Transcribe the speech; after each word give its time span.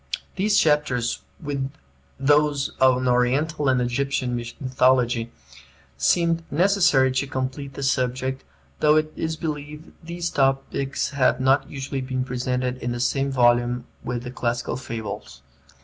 These 0.35 0.57
chapters, 0.57 1.21
with 1.39 1.71
those 2.19 2.71
on 2.81 3.07
Oriental 3.07 3.69
and 3.69 3.79
Egyptian 3.79 4.35
mythology, 4.35 5.31
seemed 5.95 6.41
necessary 6.49 7.11
to 7.11 7.27
complete 7.27 7.75
the 7.75 7.83
subject, 7.83 8.43
though 8.79 8.95
it 8.95 9.13
is 9.15 9.35
believed 9.37 9.91
these 10.03 10.31
topics 10.31 11.11
have 11.11 11.39
not 11.39 11.69
usually 11.69 12.01
been 12.01 12.23
presented 12.23 12.77
in 12.79 12.93
the 12.93 12.99
same 12.99 13.31
volume 13.31 13.85
with 14.03 14.23
the 14.23 14.31
classical 14.31 14.75
fables. 14.75 15.43